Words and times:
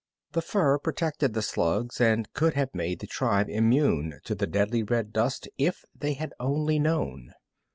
The 0.31 0.41
fur 0.41 0.79
protected 0.79 1.35
the 1.35 1.43
slugs, 1.43 2.01
and 2.01 2.27
could 2.33 2.55
have 2.55 2.73
made 2.73 3.01
the 3.01 3.05
tribe 3.05 3.47
immune 3.49 4.19
to 4.23 4.33
the 4.33 4.47
deadly 4.47 4.81
red 4.81 5.13
dust 5.13 5.47
if 5.59 5.85
they 5.93 6.13
had 6.13 6.33
only 6.39 6.79
known. 6.79 7.33